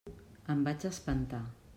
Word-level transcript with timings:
Em 0.53 0.63
vaig 0.67 0.85
espantar. 0.91 1.43